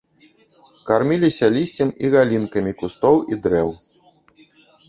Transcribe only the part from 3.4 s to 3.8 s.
дрэў.